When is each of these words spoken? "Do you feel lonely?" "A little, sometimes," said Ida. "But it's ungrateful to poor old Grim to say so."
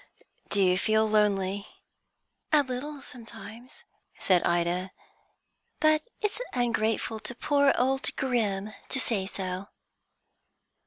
"Do 0.49 0.63
you 0.63 0.79
feel 0.79 1.07
lonely?" 1.07 1.67
"A 2.51 2.63
little, 2.63 3.03
sometimes," 3.03 3.83
said 4.17 4.41
Ida. 4.41 4.89
"But 5.79 6.01
it's 6.23 6.41
ungrateful 6.53 7.19
to 7.19 7.35
poor 7.35 7.71
old 7.77 8.15
Grim 8.15 8.73
to 8.89 8.99
say 8.99 9.27
so." 9.27 9.67